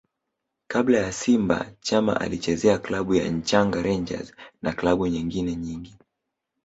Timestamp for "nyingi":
5.55-5.97